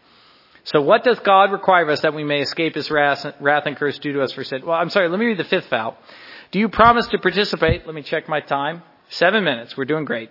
So 0.65 0.81
what 0.81 1.05
does 1.05 1.19
God 1.21 1.53
require 1.53 1.83
of 1.83 1.91
us 1.91 2.01
that 2.01 2.15
we 2.15 2.25
may 2.25 2.41
escape 2.41 2.75
his 2.75 2.91
wrath, 2.91 3.25
and 3.25 3.77
curse 3.77 3.99
due 3.99 4.15
to 4.15 4.23
us 4.23 4.33
for 4.33 4.45
sin? 4.45 4.65
Well, 4.65 4.77
I'm 4.77 4.91
sorry. 4.91 5.09
Let 5.09 5.21
me 5.21 5.27
read 5.27 5.39
the 5.39 5.45
fifth 5.45 5.69
vow. 5.69 5.97
Do 6.51 6.59
you 6.59 6.69
promise 6.69 7.07
to 7.09 7.19
participate? 7.19 7.87
Let 7.87 7.95
me 7.95 8.03
check 8.03 8.29
my 8.29 8.41
time. 8.41 8.83
Seven 9.11 9.45
minutes. 9.45 9.77
We're 9.77 9.85
doing 9.85 10.07
great. 10.07 10.31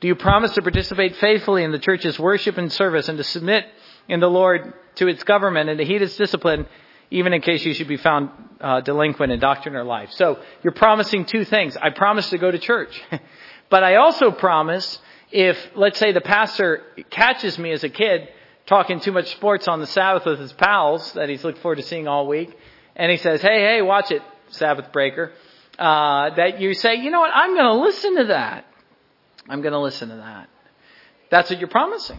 Do 0.00 0.08
you 0.08 0.14
promise 0.14 0.52
to 0.52 0.62
participate 0.62 1.16
faithfully 1.16 1.64
in 1.64 1.70
the 1.70 1.78
church's 1.78 2.18
worship 2.18 2.58
and 2.58 2.72
service 2.72 3.08
and 3.08 3.18
to 3.18 3.24
submit 3.24 3.66
in 4.08 4.20
the 4.20 4.28
Lord 4.28 4.72
to 4.96 5.06
its 5.06 5.22
government 5.22 5.68
and 5.68 5.78
to 5.78 5.84
heed 5.84 6.02
its 6.02 6.16
discipline, 6.16 6.66
even 7.10 7.32
in 7.32 7.40
case 7.40 7.64
you 7.64 7.74
should 7.74 7.88
be 7.88 7.96
found 7.96 8.30
uh, 8.60 8.80
delinquent 8.80 9.32
in 9.32 9.40
doctrine 9.40 9.76
or 9.76 9.84
life? 9.84 10.10
So 10.12 10.38
you're 10.62 10.72
promising 10.72 11.24
two 11.24 11.44
things. 11.44 11.76
I 11.76 11.90
promise 11.90 12.30
to 12.30 12.38
go 12.38 12.50
to 12.50 12.58
church. 12.58 13.00
but 13.70 13.84
I 13.84 13.96
also 13.96 14.30
promise 14.30 14.98
if, 15.30 15.58
let's 15.74 15.98
say 15.98 16.12
the 16.12 16.20
pastor 16.20 16.82
catches 17.10 17.58
me 17.58 17.72
as 17.72 17.84
a 17.84 17.88
kid 17.88 18.28
talking 18.66 19.00
too 19.00 19.12
much 19.12 19.30
sports 19.30 19.68
on 19.68 19.80
the 19.80 19.86
Sabbath 19.86 20.24
with 20.24 20.40
his 20.40 20.52
pals 20.52 21.12
that 21.12 21.28
he's 21.28 21.44
looking 21.44 21.60
forward 21.60 21.76
to 21.76 21.82
seeing 21.82 22.08
all 22.08 22.26
week, 22.26 22.56
and 22.96 23.10
he 23.10 23.16
says, 23.16 23.40
hey, 23.40 23.60
hey, 23.60 23.82
watch 23.82 24.10
it, 24.10 24.22
Sabbath 24.50 24.90
breaker 24.92 25.32
uh, 25.78 26.34
that 26.34 26.60
you 26.60 26.74
say, 26.74 26.96
you 26.96 27.10
know 27.10 27.20
what, 27.20 27.30
I'm 27.32 27.54
going 27.54 27.66
to 27.66 27.84
listen 27.84 28.16
to 28.16 28.24
that. 28.26 28.66
I'm 29.48 29.60
going 29.60 29.72
to 29.72 29.80
listen 29.80 30.08
to 30.08 30.16
that. 30.16 30.48
That's 31.30 31.50
what 31.50 31.58
you're 31.58 31.68
promising. 31.68 32.18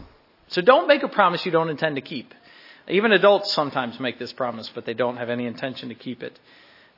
So 0.49 0.61
don't 0.61 0.87
make 0.87 1.03
a 1.03 1.07
promise 1.07 1.45
you 1.45 1.51
don't 1.51 1.69
intend 1.69 1.95
to 1.95 2.01
keep. 2.01 2.33
Even 2.89 3.11
adults 3.11 3.51
sometimes 3.53 3.99
make 3.99 4.17
this 4.17 4.31
promise, 4.33 4.71
but 4.73 4.85
they 4.85 4.93
don't 4.93 5.17
have 5.17 5.29
any 5.29 5.45
intention 5.45 5.89
to 5.89 5.95
keep 5.95 6.23
it. 6.23 6.39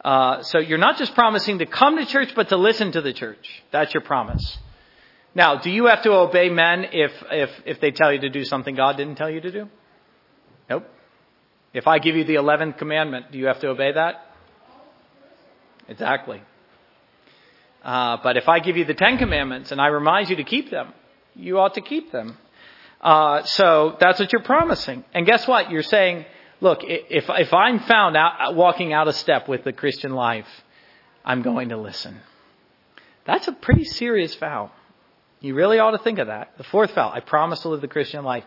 Uh, 0.03 0.43
so 0.43 0.59
you're 0.59 0.77
not 0.77 0.97
just 0.97 1.13
promising 1.13 1.59
to 1.59 1.65
come 1.65 1.97
to 1.97 2.05
church, 2.05 2.29
but 2.35 2.49
to 2.49 2.57
listen 2.57 2.91
to 2.91 3.01
the 3.01 3.11
church. 3.11 3.63
That's 3.71 3.93
your 3.93 4.01
promise. 4.01 4.57
Now, 5.35 5.57
do 5.57 5.69
you 5.69 5.87
have 5.87 6.03
to 6.03 6.11
obey 6.11 6.49
men 6.49 6.85
if, 6.91 7.11
if, 7.31 7.49
if 7.65 7.81
they 7.81 7.91
tell 7.91 8.11
you 8.13 8.19
to 8.21 8.29
do 8.29 8.43
something 8.45 8.75
God 8.75 8.97
didn't 8.97 9.15
tell 9.15 9.29
you 9.29 9.41
to 9.41 9.51
do? 9.51 9.69
Nope. 10.69 10.85
If 11.73 11.87
I 11.87 11.99
give 11.99 12.15
you 12.15 12.23
the 12.23 12.35
11th 12.35 12.77
commandment, 12.77 13.31
do 13.31 13.37
you 13.37 13.47
have 13.47 13.59
to 13.61 13.67
obey 13.67 13.91
that? 13.91 14.25
Exactly. 15.87 16.41
Uh, 17.83 18.17
but 18.23 18.37
if 18.37 18.47
I 18.47 18.59
give 18.59 18.77
you 18.77 18.85
the 18.85 18.93
Ten 18.93 19.17
Commandments 19.17 19.71
and 19.71 19.79
I 19.79 19.87
remind 19.87 20.29
you 20.29 20.37
to 20.37 20.43
keep 20.43 20.69
them, 20.71 20.93
you 21.35 21.59
ought 21.59 21.75
to 21.75 21.81
keep 21.81 22.11
them. 22.11 22.37
Uh, 23.01 23.43
so 23.43 23.95
that's 23.99 24.19
what 24.19 24.31
you're 24.33 24.43
promising. 24.43 25.03
And 25.13 25.25
guess 25.25 25.47
what? 25.47 25.71
You're 25.71 25.83
saying, 25.83 26.25
look, 26.61 26.79
if, 26.83 27.25
if 27.29 27.53
I'm 27.53 27.79
found 27.79 28.17
out, 28.17 28.55
walking 28.55 28.93
out 28.93 29.07
of 29.07 29.15
step 29.15 29.47
with 29.47 29.63
the 29.63 29.73
Christian 29.73 30.13
life, 30.13 30.47
I'm 31.23 31.41
going 31.41 31.69
to 31.69 31.77
listen. 31.77 32.19
That's 33.25 33.47
a 33.47 33.53
pretty 33.53 33.85
serious 33.85 34.35
vow. 34.35 34.71
You 35.39 35.55
really 35.55 35.79
ought 35.79 35.91
to 35.91 35.99
think 35.99 36.19
of 36.19 36.27
that. 36.27 36.53
The 36.57 36.63
fourth 36.65 36.93
vow, 36.95 37.11
I 37.13 37.21
promise 37.21 37.61
to 37.61 37.69
live 37.69 37.81
the 37.81 37.87
Christian 37.87 38.25
life. 38.25 38.43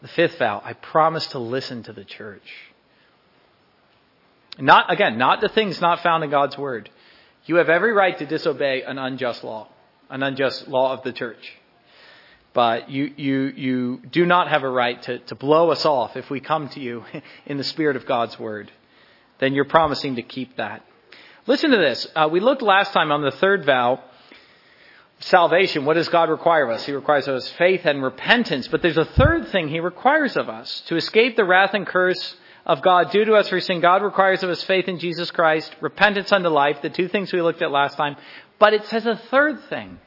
The 0.00 0.08
fifth 0.08 0.38
vow, 0.38 0.62
I 0.64 0.72
promise 0.72 1.26
to 1.28 1.38
listen 1.38 1.82
to 1.82 1.92
the 1.92 2.04
church. 2.04 2.48
Not, 4.58 4.90
again, 4.92 5.18
not 5.18 5.40
the 5.40 5.48
things 5.48 5.80
not 5.80 6.02
found 6.02 6.24
in 6.24 6.30
God's 6.30 6.56
Word. 6.56 6.90
You 7.46 7.56
have 7.56 7.68
every 7.68 7.92
right 7.92 8.16
to 8.18 8.26
disobey 8.26 8.82
an 8.82 8.98
unjust 8.98 9.42
law, 9.44 9.68
an 10.08 10.22
unjust 10.22 10.68
law 10.68 10.92
of 10.92 11.02
the 11.02 11.12
church. 11.12 11.52
But 12.52 12.90
you, 12.90 13.12
you, 13.16 13.40
you 13.54 14.02
do 14.10 14.26
not 14.26 14.48
have 14.48 14.64
a 14.64 14.68
right 14.68 15.00
to, 15.02 15.18
to 15.18 15.34
blow 15.34 15.70
us 15.70 15.84
off 15.84 16.16
if 16.16 16.30
we 16.30 16.40
come 16.40 16.68
to 16.70 16.80
you 16.80 17.04
in 17.46 17.56
the 17.56 17.64
spirit 17.64 17.96
of 17.96 18.06
God's 18.06 18.38
word. 18.38 18.70
Then 19.38 19.54
you're 19.54 19.64
promising 19.64 20.16
to 20.16 20.22
keep 20.22 20.56
that. 20.56 20.84
Listen 21.46 21.70
to 21.70 21.78
this. 21.78 22.06
Uh, 22.14 22.28
we 22.30 22.40
looked 22.40 22.62
last 22.62 22.92
time 22.92 23.12
on 23.12 23.22
the 23.22 23.30
third 23.30 23.64
vow, 23.64 24.02
salvation. 25.20 25.84
What 25.84 25.94
does 25.94 26.08
God 26.08 26.28
require 26.28 26.64
of 26.64 26.76
us? 26.76 26.84
He 26.84 26.92
requires 26.92 27.28
of 27.28 27.36
us 27.36 27.48
faith 27.52 27.86
and 27.86 28.02
repentance. 28.02 28.68
But 28.68 28.82
there's 28.82 28.98
a 28.98 29.04
third 29.04 29.48
thing 29.48 29.68
He 29.68 29.80
requires 29.80 30.36
of 30.36 30.48
us. 30.48 30.82
To 30.88 30.96
escape 30.96 31.36
the 31.36 31.44
wrath 31.44 31.72
and 31.72 31.86
curse 31.86 32.36
of 32.66 32.82
God 32.82 33.10
due 33.10 33.24
to 33.24 33.34
us 33.34 33.48
for 33.48 33.60
sin, 33.60 33.80
God 33.80 34.02
requires 34.02 34.42
of 34.42 34.50
us 34.50 34.62
faith 34.64 34.88
in 34.88 34.98
Jesus 34.98 35.30
Christ, 35.30 35.74
repentance 35.80 36.30
unto 36.32 36.48
life, 36.48 36.82
the 36.82 36.90
two 36.90 37.08
things 37.08 37.32
we 37.32 37.40
looked 37.40 37.62
at 37.62 37.70
last 37.70 37.96
time. 37.96 38.16
But 38.58 38.74
it 38.74 38.84
says 38.86 39.06
a 39.06 39.16
third 39.16 39.62
thing. 39.70 39.98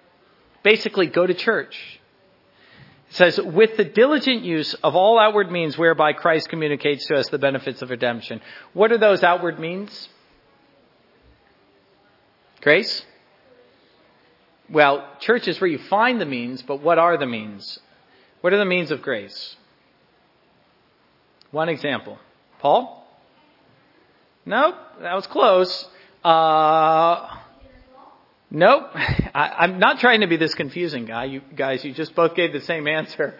Basically, 0.62 1.08
go 1.08 1.26
to 1.26 1.34
church. 1.34 2.00
It 3.14 3.18
says, 3.18 3.40
with 3.40 3.78
the 3.78 3.84
diligent 3.84 4.44
use 4.44 4.74
of 4.74 4.96
all 4.96 5.20
outward 5.20 5.52
means 5.52 5.78
whereby 5.78 6.14
Christ 6.14 6.50
communicates 6.50 7.06
to 7.06 7.16
us 7.16 7.30
the 7.30 7.38
benefits 7.38 7.84
of 7.84 7.92
redemption. 7.92 8.42
What 8.74 8.92
are 8.92 8.98
those 8.98 9.22
outward 9.22 9.60
means? 9.60 10.10
Grace? 12.62 13.06
Well, 14.68 15.08
church 15.20 15.48
is 15.48 15.62
where 15.62 15.70
you 15.70 15.78
find 15.78 16.20
the 16.20 16.26
means, 16.26 16.64
but 16.64 16.82
what 16.82 16.98
are 16.98 17.16
the 17.16 17.28
means? 17.28 17.78
What 18.42 18.52
are 18.52 18.58
the 18.58 18.66
means 18.66 18.90
of 18.90 19.04
grace? 19.04 19.58
One 21.52 21.70
example. 21.70 22.18
Paul? 22.58 23.08
Nope, 24.44 24.76
that 25.02 25.14
was 25.14 25.28
close. 25.28 25.88
Uh, 26.24 27.28
Nope. 28.54 28.92
I, 28.96 29.66
am 29.66 29.80
not 29.80 30.00
trying 30.00 30.22
to 30.22 30.28
be 30.28 30.38
this 30.38 30.54
confusing 30.54 31.06
guy. 31.06 31.26
You 31.26 31.42
guys, 31.56 31.84
you 31.84 31.94
just 31.94 32.16
both 32.16 32.36
gave 32.36 32.54
the 32.54 32.62
same 32.62 32.88
answer. 32.88 33.38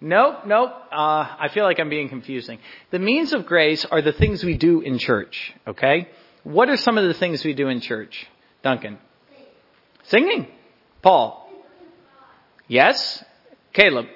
Nope, 0.00 0.46
nope. 0.46 0.70
Uh, 0.90 1.26
I 1.38 1.48
feel 1.52 1.64
like 1.64 1.78
I'm 1.78 1.90
being 1.90 2.08
confusing. 2.08 2.58
The 2.90 2.98
means 2.98 3.32
of 3.32 3.44
grace 3.44 3.84
are 3.84 4.00
the 4.00 4.12
things 4.12 4.42
we 4.42 4.56
do 4.56 4.80
in 4.80 4.98
church, 4.98 5.52
okay? 5.66 6.08
What 6.44 6.68
are 6.68 6.76
some 6.76 6.98
of 6.98 7.06
the 7.06 7.14
things 7.14 7.44
we 7.44 7.52
do 7.52 7.68
in 7.68 7.80
church? 7.80 8.26
Duncan? 8.62 8.98
Singing. 10.04 10.48
Paul? 11.02 11.48
Yes? 12.68 13.24
Caleb? 13.72 14.06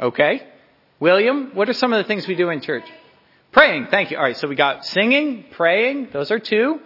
Okay. 0.00 0.46
William, 0.98 1.50
what 1.54 1.68
are 1.68 1.74
some 1.74 1.92
of 1.92 1.98
the 1.98 2.08
things 2.08 2.26
we 2.26 2.34
do 2.34 2.48
in 2.48 2.62
church? 2.62 2.84
Praying. 3.52 3.88
Thank 3.90 4.10
you. 4.10 4.16
All 4.16 4.22
right. 4.22 4.36
So 4.36 4.48
we 4.48 4.54
got 4.54 4.86
singing, 4.86 5.44
praying. 5.50 6.08
Those 6.12 6.30
are 6.30 6.38
two. 6.38 6.80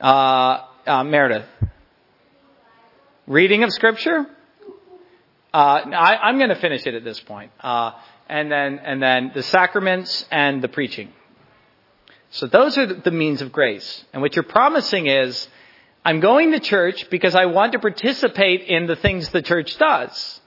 Uh, 0.00 0.64
uh, 0.86 1.04
Meredith. 1.04 1.46
Reading 3.26 3.62
of 3.62 3.72
scripture. 3.72 4.26
Uh, 5.52 5.56
I, 5.56 6.28
am 6.28 6.38
going 6.38 6.48
to 6.48 6.56
finish 6.56 6.84
it 6.86 6.94
at 6.94 7.04
this 7.04 7.20
point. 7.20 7.52
Uh, 7.60 7.92
and 8.28 8.50
then, 8.50 8.80
and 8.80 9.00
then 9.00 9.30
the 9.34 9.42
sacraments 9.44 10.26
and 10.32 10.60
the 10.60 10.68
preaching. 10.68 11.12
So 12.30 12.48
those 12.48 12.76
are 12.76 12.86
the 12.86 13.12
means 13.12 13.42
of 13.42 13.52
grace. 13.52 14.04
And 14.12 14.20
what 14.20 14.34
you're 14.34 14.42
promising 14.42 15.06
is, 15.06 15.48
I'm 16.04 16.18
going 16.18 16.50
to 16.52 16.60
church 16.60 17.08
because 17.10 17.36
I 17.36 17.46
want 17.46 17.72
to 17.72 17.78
participate 17.78 18.62
in 18.62 18.86
the 18.86 18.96
things 18.96 19.28
the 19.28 19.42
church 19.42 19.76
does. 19.78 20.40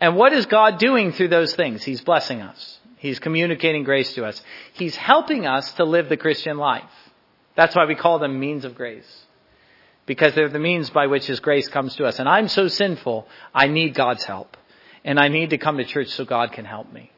And 0.00 0.16
what 0.16 0.32
is 0.32 0.46
God 0.46 0.78
doing 0.78 1.12
through 1.12 1.28
those 1.28 1.54
things? 1.54 1.82
He's 1.82 2.00
blessing 2.02 2.42
us. 2.42 2.78
He's 2.98 3.18
communicating 3.18 3.84
grace 3.84 4.14
to 4.14 4.24
us. 4.24 4.42
He's 4.72 4.96
helping 4.96 5.46
us 5.46 5.72
to 5.74 5.84
live 5.84 6.08
the 6.08 6.16
Christian 6.16 6.58
life. 6.58 6.84
That's 7.54 7.74
why 7.74 7.86
we 7.86 7.94
call 7.94 8.18
them 8.18 8.38
means 8.38 8.64
of 8.64 8.74
grace. 8.74 9.24
Because 10.04 10.34
they're 10.34 10.48
the 10.48 10.58
means 10.58 10.90
by 10.90 11.06
which 11.06 11.26
His 11.26 11.40
grace 11.40 11.68
comes 11.68 11.96
to 11.96 12.04
us. 12.04 12.18
And 12.18 12.28
I'm 12.28 12.48
so 12.48 12.68
sinful, 12.68 13.26
I 13.54 13.66
need 13.68 13.94
God's 13.94 14.24
help. 14.24 14.56
And 15.04 15.18
I 15.18 15.28
need 15.28 15.50
to 15.50 15.58
come 15.58 15.78
to 15.78 15.84
church 15.84 16.08
so 16.08 16.24
God 16.24 16.52
can 16.52 16.64
help 16.64 16.92
me. 16.92 17.10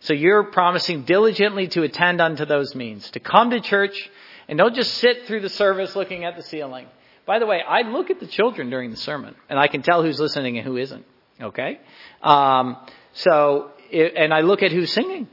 So 0.00 0.14
you're 0.14 0.44
promising 0.44 1.02
diligently 1.02 1.68
to 1.68 1.82
attend 1.82 2.20
unto 2.20 2.44
those 2.44 2.74
means, 2.74 3.10
to 3.12 3.20
come 3.20 3.50
to 3.50 3.60
church 3.60 4.10
and 4.48 4.58
don't 4.58 4.74
just 4.74 4.94
sit 4.94 5.26
through 5.26 5.40
the 5.40 5.48
service 5.48 5.94
looking 5.94 6.24
at 6.24 6.36
the 6.36 6.42
ceiling. 6.42 6.86
By 7.24 7.38
the 7.38 7.46
way, 7.46 7.62
I 7.66 7.82
look 7.82 8.10
at 8.10 8.18
the 8.18 8.26
children 8.26 8.68
during 8.68 8.90
the 8.90 8.96
sermon 8.96 9.36
and 9.48 9.58
I 9.58 9.68
can 9.68 9.82
tell 9.82 10.02
who's 10.02 10.18
listening 10.18 10.58
and 10.58 10.66
who 10.66 10.76
isn't. 10.76 11.04
Okay? 11.42 11.80
Um, 12.22 12.76
so, 13.12 13.72
it, 13.90 14.14
and 14.16 14.32
I 14.32 14.40
look 14.40 14.62
at 14.62 14.72
who's 14.72 14.92
singing. 14.92 15.28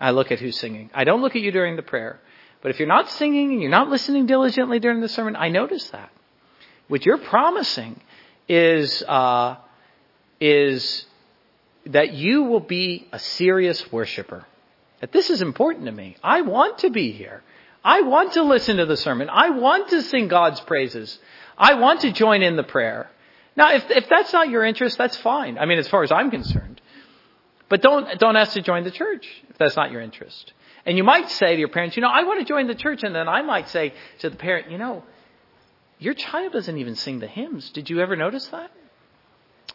I 0.00 0.10
look 0.10 0.32
at 0.32 0.40
who's 0.40 0.58
singing. 0.58 0.90
I 0.94 1.04
don't 1.04 1.20
look 1.22 1.36
at 1.36 1.42
you 1.42 1.52
during 1.52 1.76
the 1.76 1.82
prayer. 1.82 2.20
But 2.62 2.70
if 2.70 2.78
you're 2.78 2.88
not 2.88 3.10
singing 3.10 3.52
and 3.52 3.60
you're 3.60 3.70
not 3.70 3.90
listening 3.90 4.26
diligently 4.26 4.80
during 4.80 5.00
the 5.00 5.08
sermon, 5.08 5.36
I 5.36 5.48
notice 5.50 5.88
that. 5.90 6.10
What 6.88 7.04
you're 7.04 7.18
promising 7.18 8.00
is, 8.48 9.02
uh, 9.02 9.56
is 10.40 11.06
that 11.86 12.14
you 12.14 12.44
will 12.44 12.60
be 12.60 13.06
a 13.12 13.18
serious 13.18 13.92
worshiper. 13.92 14.44
That 15.00 15.12
this 15.12 15.30
is 15.30 15.42
important 15.42 15.86
to 15.86 15.92
me. 15.92 16.16
I 16.22 16.40
want 16.40 16.78
to 16.78 16.90
be 16.90 17.12
here. 17.12 17.42
I 17.84 18.00
want 18.00 18.32
to 18.32 18.42
listen 18.42 18.78
to 18.78 18.86
the 18.86 18.96
sermon. 18.96 19.28
I 19.30 19.50
want 19.50 19.90
to 19.90 20.02
sing 20.02 20.28
God's 20.28 20.60
praises. 20.60 21.18
I 21.58 21.74
want 21.74 22.00
to 22.00 22.12
join 22.12 22.42
in 22.42 22.56
the 22.56 22.62
prayer. 22.62 23.10
Now, 23.56 23.72
if, 23.74 23.90
if 23.90 24.08
that's 24.08 24.32
not 24.32 24.48
your 24.48 24.64
interest, 24.64 24.98
that's 24.98 25.16
fine. 25.16 25.58
I 25.58 25.66
mean, 25.66 25.78
as 25.78 25.88
far 25.88 26.02
as 26.02 26.10
I'm 26.10 26.30
concerned. 26.30 26.80
But 27.68 27.82
don't, 27.82 28.18
don't 28.18 28.36
ask 28.36 28.52
to 28.52 28.62
join 28.62 28.84
the 28.84 28.90
church 28.90 29.26
if 29.48 29.58
that's 29.58 29.76
not 29.76 29.90
your 29.90 30.00
interest. 30.00 30.52
And 30.86 30.96
you 30.96 31.04
might 31.04 31.30
say 31.30 31.54
to 31.54 31.58
your 31.58 31.68
parents, 31.68 31.96
you 31.96 32.02
know, 32.02 32.10
I 32.10 32.24
want 32.24 32.40
to 32.40 32.44
join 32.44 32.66
the 32.66 32.74
church. 32.74 33.02
And 33.02 33.14
then 33.14 33.28
I 33.28 33.42
might 33.42 33.68
say 33.68 33.94
to 34.20 34.30
the 34.30 34.36
parent, 34.36 34.70
you 34.70 34.78
know, 34.78 35.02
your 35.98 36.14
child 36.14 36.52
doesn't 36.52 36.76
even 36.76 36.96
sing 36.96 37.20
the 37.20 37.26
hymns. 37.26 37.70
Did 37.70 37.88
you 37.88 38.00
ever 38.00 38.16
notice 38.16 38.46
that? 38.48 38.70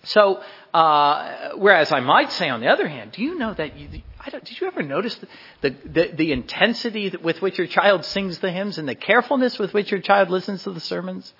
So, 0.03 0.41
uh, 0.73 1.49
whereas 1.55 1.91
I 1.91 1.99
might 1.99 2.31
say, 2.31 2.47
on 2.47 2.61
the 2.61 2.67
other 2.67 2.87
hand, 2.87 3.13
do 3.13 3.21
you 3.21 3.37
know 3.37 3.53
that 3.53 3.77
you, 3.77 3.87
did 3.89 4.61
you 4.61 4.67
ever 4.67 4.81
notice 4.81 5.19
the, 5.61 5.75
the, 5.83 6.11
the 6.15 6.31
intensity 6.31 7.13
with 7.21 7.41
which 7.41 7.57
your 7.57 7.67
child 7.67 8.05
sings 8.05 8.39
the 8.39 8.51
hymns 8.51 8.77
and 8.77 8.87
the 8.87 8.95
carefulness 8.95 9.59
with 9.59 9.73
which 9.73 9.91
your 9.91 9.99
child 9.99 10.29
listens 10.29 10.63
to 10.63 10.71
the 10.71 10.79
sermons? 10.79 11.33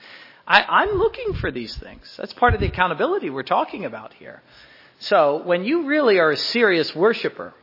I, 0.50 0.64
I'm 0.64 0.98
looking 0.98 1.36
for 1.36 1.52
these 1.52 1.76
things. 1.78 2.12
That's 2.18 2.34
part 2.34 2.56
of 2.56 2.60
the 2.60 2.66
accountability 2.66 3.30
we're 3.30 3.44
talking 3.44 3.86
about 3.86 4.14
here. 4.14 4.42
So 4.98 5.44
when 5.44 5.64
you 5.64 5.86
really 5.86 6.20
are 6.20 6.32
a 6.32 6.38
serious 6.38 6.94
worshiper, 6.96 7.54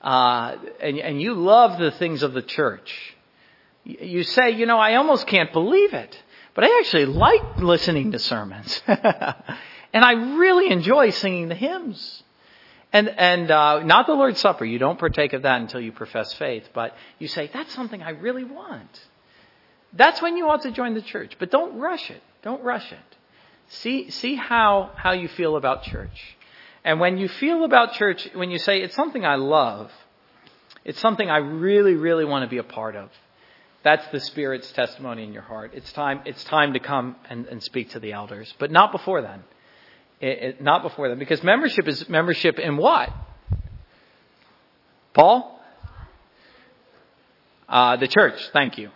uh, 0.00 0.56
and, 0.80 0.98
and 0.98 1.22
you 1.22 1.34
love 1.34 1.78
the 1.78 1.92
things 1.92 2.24
of 2.24 2.34
the 2.34 2.42
church, 2.42 3.14
you 3.84 4.24
say, 4.24 4.50
you 4.50 4.66
know, 4.66 4.78
I 4.78 4.96
almost 4.96 5.26
can't 5.28 5.52
believe 5.52 5.94
it, 5.94 6.20
but 6.54 6.64
I 6.64 6.78
actually 6.80 7.06
like 7.06 7.58
listening 7.58 8.12
to 8.12 8.18
sermons. 8.18 8.82
and 8.86 10.04
I 10.04 10.12
really 10.36 10.70
enjoy 10.70 11.10
singing 11.10 11.48
the 11.48 11.54
hymns. 11.54 12.22
And, 12.92 13.08
and 13.08 13.50
uh, 13.50 13.82
not 13.82 14.06
the 14.06 14.14
Lord's 14.14 14.40
Supper. 14.40 14.64
You 14.64 14.78
don't 14.78 14.98
partake 14.98 15.32
of 15.32 15.42
that 15.42 15.60
until 15.60 15.80
you 15.80 15.92
profess 15.92 16.32
faith. 16.34 16.68
But 16.72 16.96
you 17.18 17.28
say, 17.28 17.50
that's 17.52 17.72
something 17.74 18.02
I 18.02 18.10
really 18.10 18.44
want. 18.44 19.00
That's 19.96 20.20
when 20.20 20.36
you 20.36 20.48
ought 20.48 20.62
to 20.62 20.72
join 20.72 20.94
the 20.94 21.02
church. 21.02 21.34
But 21.38 21.50
don't 21.50 21.78
rush 21.78 22.10
it. 22.10 22.22
Don't 22.42 22.62
rush 22.62 22.90
it. 22.90 23.16
See, 23.68 24.10
see 24.10 24.34
how, 24.34 24.90
how 24.96 25.12
you 25.12 25.28
feel 25.28 25.56
about 25.56 25.84
church. 25.84 26.36
And 26.84 27.00
when 27.00 27.16
you 27.16 27.28
feel 27.28 27.64
about 27.64 27.94
church, 27.94 28.28
when 28.34 28.50
you 28.50 28.58
say, 28.58 28.82
it's 28.82 28.94
something 28.94 29.24
I 29.24 29.36
love, 29.36 29.90
it's 30.84 31.00
something 31.00 31.30
I 31.30 31.38
really, 31.38 31.94
really 31.94 32.24
want 32.24 32.44
to 32.44 32.50
be 32.50 32.58
a 32.58 32.64
part 32.64 32.94
of. 32.94 33.08
That's 33.82 34.06
the 34.08 34.20
Spirit's 34.20 34.70
testimony 34.72 35.24
in 35.24 35.32
your 35.32 35.42
heart. 35.42 35.72
It's 35.74 35.92
time, 35.92 36.22
it's 36.24 36.42
time 36.44 36.72
to 36.72 36.80
come 36.80 37.16
and, 37.28 37.46
and 37.46 37.62
speak 37.62 37.90
to 37.90 38.00
the 38.00 38.12
elders. 38.12 38.52
But 38.58 38.70
not 38.70 38.92
before 38.92 39.22
then. 39.22 39.44
It, 40.20 40.42
it, 40.42 40.62
not 40.62 40.82
before 40.82 41.08
then. 41.08 41.18
Because 41.18 41.42
membership 41.42 41.86
is 41.86 42.08
membership 42.08 42.58
in 42.58 42.76
what? 42.76 43.10
Paul? 45.12 45.60
Uh, 47.68 47.96
the 47.96 48.08
church. 48.08 48.40
Thank 48.52 48.78
you. 48.78 48.90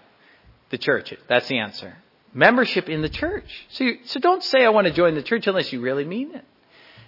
The 0.70 0.78
church. 0.78 1.14
That's 1.28 1.48
the 1.48 1.58
answer. 1.58 1.96
Membership 2.34 2.88
in 2.88 3.02
the 3.02 3.08
church. 3.08 3.48
So, 3.70 3.84
you, 3.84 3.98
so 4.04 4.20
don't 4.20 4.42
say 4.42 4.64
I 4.64 4.68
want 4.68 4.86
to 4.86 4.92
join 4.92 5.14
the 5.14 5.22
church 5.22 5.46
unless 5.46 5.72
you 5.72 5.80
really 5.80 6.04
mean 6.04 6.34
it. 6.34 6.44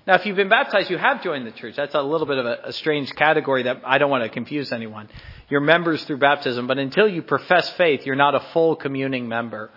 Now, 0.06 0.14
if 0.14 0.24
you've 0.24 0.36
been 0.36 0.48
baptized, 0.48 0.90
you 0.90 0.96
have 0.96 1.22
joined 1.22 1.46
the 1.46 1.52
church. 1.52 1.76
That's 1.76 1.94
a 1.94 2.00
little 2.00 2.26
bit 2.26 2.38
of 2.38 2.46
a, 2.46 2.58
a, 2.64 2.72
strange 2.72 3.14
category 3.14 3.64
that 3.64 3.82
I 3.84 3.98
don't 3.98 4.10
want 4.10 4.24
to 4.24 4.30
confuse 4.30 4.72
anyone. 4.72 5.08
You're 5.50 5.60
members 5.60 6.02
through 6.04 6.18
baptism, 6.18 6.66
but 6.66 6.78
until 6.78 7.06
you 7.06 7.20
profess 7.20 7.68
faith, 7.74 8.06
you're 8.06 8.16
not 8.16 8.34
a 8.34 8.40
full 8.52 8.76
communing 8.76 9.28
member 9.28 9.70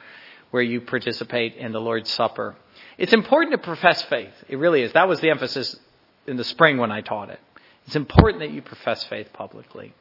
where 0.52 0.64
you 0.64 0.80
participate 0.80 1.56
in 1.56 1.74
the 1.74 1.82
Lord's 1.82 2.10
Supper. 2.12 2.56
It's 2.98 3.12
important 3.12 3.52
to 3.52 3.58
profess 3.58 4.02
faith. 4.04 4.34
It 4.48 4.58
really 4.58 4.82
is. 4.82 4.94
That 4.94 5.10
was 5.10 5.20
the 5.20 5.30
emphasis 5.30 5.76
in 6.26 6.38
the 6.38 6.44
spring 6.44 6.78
when 6.78 6.92
I 6.92 7.02
taught 7.02 7.30
it. 7.30 7.40
It's 7.86 7.96
important 7.96 8.42
that 8.42 8.52
you 8.52 8.62
profess 8.62 9.04
faith 9.04 9.34
publicly. 9.34 9.94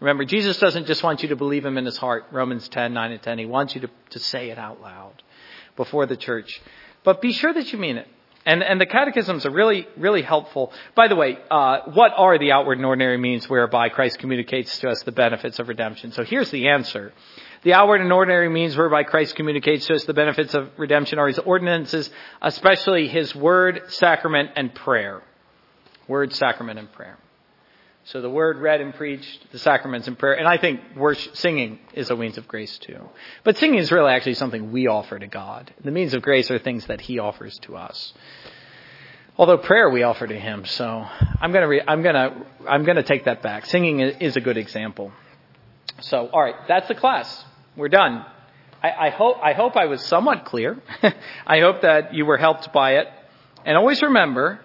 Remember, 0.00 0.24
Jesus 0.24 0.58
doesn't 0.58 0.86
just 0.86 1.02
want 1.02 1.22
you 1.22 1.30
to 1.30 1.36
believe 1.36 1.64
him 1.64 1.78
in 1.78 1.86
his 1.86 1.96
heart, 1.96 2.26
Romans 2.30 2.68
10, 2.68 2.92
9 2.92 3.12
and 3.12 3.22
10. 3.22 3.38
He 3.38 3.46
wants 3.46 3.74
you 3.74 3.82
to, 3.82 3.90
to 4.10 4.18
say 4.18 4.50
it 4.50 4.58
out 4.58 4.80
loud 4.80 5.22
before 5.74 6.06
the 6.06 6.16
church. 6.16 6.60
But 7.02 7.22
be 7.22 7.32
sure 7.32 7.52
that 7.52 7.72
you 7.72 7.78
mean 7.78 7.96
it. 7.96 8.08
And, 8.44 8.62
and 8.62 8.80
the 8.80 8.86
catechisms 8.86 9.44
are 9.44 9.50
really, 9.50 9.88
really 9.96 10.22
helpful. 10.22 10.72
By 10.94 11.08
the 11.08 11.16
way, 11.16 11.36
uh, 11.50 11.80
what 11.92 12.12
are 12.16 12.38
the 12.38 12.52
outward 12.52 12.78
and 12.78 12.86
ordinary 12.86 13.18
means 13.18 13.48
whereby 13.48 13.88
Christ 13.88 14.18
communicates 14.20 14.78
to 14.80 14.88
us 14.88 15.02
the 15.02 15.12
benefits 15.12 15.58
of 15.58 15.68
redemption? 15.68 16.12
So 16.12 16.22
here's 16.22 16.50
the 16.50 16.68
answer. 16.68 17.12
The 17.64 17.74
outward 17.74 18.02
and 18.02 18.12
ordinary 18.12 18.48
means 18.48 18.76
whereby 18.76 19.02
Christ 19.02 19.34
communicates 19.34 19.86
to 19.86 19.94
us 19.94 20.04
the 20.04 20.14
benefits 20.14 20.54
of 20.54 20.70
redemption 20.76 21.18
are 21.18 21.26
his 21.26 21.40
ordinances, 21.40 22.08
especially 22.40 23.08
his 23.08 23.34
word, 23.34 23.82
sacrament, 23.88 24.50
and 24.54 24.72
prayer. 24.72 25.22
Word, 26.06 26.32
sacrament, 26.32 26.78
and 26.78 26.92
prayer. 26.92 27.18
So 28.06 28.20
the 28.20 28.30
word 28.30 28.58
read 28.58 28.80
and 28.80 28.94
preached, 28.94 29.50
the 29.50 29.58
sacraments 29.58 30.06
and 30.06 30.16
prayer, 30.16 30.34
and 30.34 30.46
I 30.46 30.58
think 30.58 30.80
worship, 30.94 31.36
singing 31.36 31.80
is 31.92 32.08
a 32.08 32.14
means 32.14 32.38
of 32.38 32.46
grace 32.46 32.78
too. 32.78 33.00
But 33.42 33.58
singing 33.58 33.80
is 33.80 33.90
really 33.90 34.12
actually 34.12 34.34
something 34.34 34.70
we 34.70 34.86
offer 34.86 35.18
to 35.18 35.26
God. 35.26 35.74
The 35.82 35.90
means 35.90 36.14
of 36.14 36.22
grace 36.22 36.48
are 36.52 36.60
things 36.60 36.86
that 36.86 37.00
He 37.00 37.18
offers 37.18 37.58
to 37.62 37.74
us. 37.76 38.14
Although 39.36 39.58
prayer 39.58 39.90
we 39.90 40.04
offer 40.04 40.24
to 40.24 40.38
Him, 40.38 40.66
so 40.66 41.04
I'm 41.40 41.50
gonna 41.50 41.66
re- 41.66 41.82
I'm 41.84 42.04
gonna 42.04 42.46
I'm 42.68 42.84
gonna 42.84 43.02
take 43.02 43.24
that 43.24 43.42
back. 43.42 43.66
Singing 43.66 43.98
is 43.98 44.36
a 44.36 44.40
good 44.40 44.56
example. 44.56 45.10
So 45.98 46.28
all 46.28 46.42
right, 46.42 46.54
that's 46.68 46.86
the 46.86 46.94
class. 46.94 47.44
We're 47.74 47.88
done. 47.88 48.24
I, 48.84 49.06
I 49.06 49.10
hope 49.10 49.38
I 49.42 49.52
hope 49.52 49.74
I 49.74 49.86
was 49.86 50.00
somewhat 50.04 50.44
clear. 50.44 50.80
I 51.44 51.58
hope 51.58 51.80
that 51.80 52.14
you 52.14 52.24
were 52.24 52.36
helped 52.36 52.72
by 52.72 52.98
it, 52.98 53.08
and 53.64 53.76
always 53.76 54.00
remember 54.00 54.60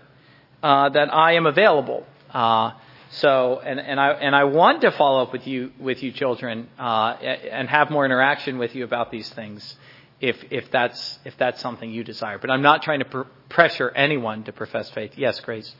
uh, 0.62 0.89
that 0.89 1.12
I 1.12 1.33
am 1.33 1.48
available. 1.48 2.05
Uh, 2.31 2.74
so, 3.13 3.59
and, 3.59 3.77
and 3.79 3.99
I 3.99 4.11
and 4.11 4.33
I 4.33 4.45
want 4.45 4.81
to 4.81 4.91
follow 4.91 5.21
up 5.21 5.33
with 5.33 5.45
you 5.45 5.71
with 5.77 6.01
you 6.01 6.13
children 6.13 6.69
uh, 6.79 7.17
and 7.19 7.67
have 7.67 7.89
more 7.89 8.05
interaction 8.05 8.57
with 8.57 8.73
you 8.73 8.85
about 8.85 9.11
these 9.11 9.29
things, 9.29 9.75
if 10.21 10.37
if 10.49 10.71
that's 10.71 11.19
if 11.25 11.35
that's 11.37 11.59
something 11.59 11.91
you 11.91 12.05
desire. 12.05 12.37
But 12.37 12.51
I'm 12.51 12.61
not 12.61 12.83
trying 12.83 12.99
to 12.99 13.05
pr- 13.05 13.21
pressure 13.49 13.89
anyone 13.89 14.45
to 14.45 14.53
profess 14.53 14.89
faith. 14.91 15.11
Yes, 15.17 15.41
Grace. 15.41 15.75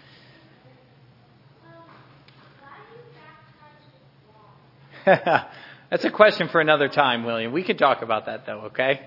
That's 5.06 6.06
a 6.06 6.12
question 6.12 6.48
for 6.50 6.62
another 6.62 6.88
time, 6.88 7.24
William. 7.24 7.52
We 7.52 7.64
can 7.64 7.76
talk 7.76 8.04
about 8.04 8.28
that 8.28 8.46
though, 8.46 8.66
okay? 8.66 9.02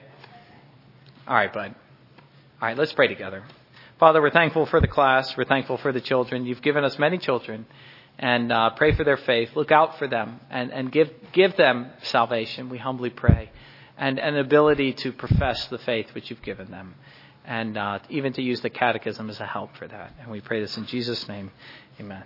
All 1.27 1.37
right, 1.37 1.53
bud. 1.53 1.75
All 2.61 2.69
right, 2.69 2.77
let's 2.77 2.93
pray 2.93 3.07
together. 3.07 3.45
Father, 4.01 4.21
we're 4.21 4.31
thankful 4.31 4.67
for 4.67 4.81
the 4.81 4.89
class. 4.89 5.37
We're 5.37 5.45
thankful 5.45 5.77
for 5.77 5.93
the 5.93 6.01
children. 6.01 6.47
You've 6.47 6.63
given 6.63 6.83
us 6.83 6.99
many 6.99 7.19
children 7.19 7.65
and 8.19 8.53
uh, 8.53 8.71
pray 8.71 8.95
for 8.95 9.05
their 9.05 9.17
faith. 9.17 9.51
Look 9.55 9.73
out 9.73 9.99
for 9.99 10.09
them 10.09 10.41
and, 10.51 10.73
and 10.73 10.91
give, 10.91 11.11
give 11.33 11.57
them 11.57 11.91
salvation, 12.03 12.69
we 12.69 12.79
humbly 12.79 13.11
pray, 13.11 13.51
and 13.97 14.19
an 14.19 14.37
ability 14.37 14.93
to 14.95 15.13
profess 15.13 15.67
the 15.67 15.79
faith 15.79 16.15
which 16.15 16.31
you've 16.31 16.43
given 16.43 16.71
them, 16.71 16.95
and 17.45 17.77
uh, 17.77 17.99
even 18.09 18.33
to 18.35 18.43
use 18.43 18.61
the 18.61 18.71
catechism 18.71 19.31
as 19.31 19.41
a 19.41 19.47
help 19.47 19.77
for 19.77 19.87
that. 19.89 20.15
And 20.21 20.31
we 20.31 20.41
pray 20.41 20.61
this 20.61 20.77
in 20.77 20.87
Jesus' 20.87 21.29
name. 21.29 21.51
Amen. 22.01 22.25